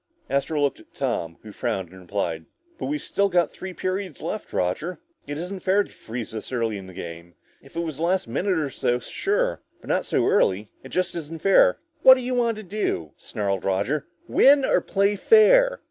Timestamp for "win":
14.27-14.65